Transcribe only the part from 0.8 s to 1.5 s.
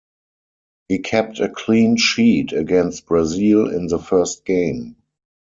He kept a